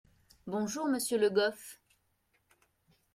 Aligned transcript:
Bonjour 0.47 0.87
monsieur 0.87 1.19
Le 1.19 1.29
Goff. 1.29 1.79